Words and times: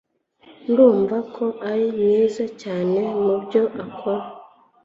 Ndumva 0.69 1.17
ko 1.35 1.45
uri 1.69 1.85
mwiza 1.97 2.45
cyane 2.61 2.99
mubyo 3.23 3.61
ukora 3.83 4.25